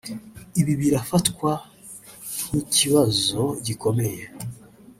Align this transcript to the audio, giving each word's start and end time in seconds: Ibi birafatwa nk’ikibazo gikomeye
Ibi 0.59 0.73
birafatwa 0.81 1.51
nk’ikibazo 2.45 3.41
gikomeye 3.65 4.23